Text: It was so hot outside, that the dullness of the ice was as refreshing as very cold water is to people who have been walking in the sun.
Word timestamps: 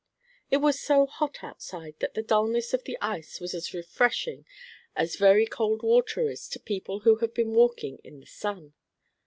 It 0.49 0.57
was 0.57 0.81
so 0.81 1.05
hot 1.05 1.43
outside, 1.43 1.93
that 1.99 2.15
the 2.15 2.23
dullness 2.23 2.73
of 2.73 2.85
the 2.85 2.97
ice 3.01 3.39
was 3.39 3.53
as 3.53 3.71
refreshing 3.71 4.47
as 4.95 5.15
very 5.15 5.45
cold 5.45 5.83
water 5.83 6.27
is 6.27 6.47
to 6.49 6.59
people 6.59 7.01
who 7.01 7.17
have 7.17 7.35
been 7.35 7.53
walking 7.53 7.99
in 8.03 8.19
the 8.19 8.25
sun. 8.25 8.73